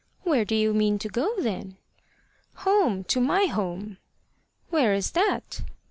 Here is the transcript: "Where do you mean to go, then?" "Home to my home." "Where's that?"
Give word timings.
"Where 0.23 0.45
do 0.45 0.55
you 0.55 0.73
mean 0.73 0.97
to 0.97 1.09
go, 1.09 1.35
then?" 1.39 1.77
"Home 2.65 3.03
to 3.03 3.21
my 3.21 3.45
home." 3.45 3.99
"Where's 4.71 5.11
that?" 5.11 5.61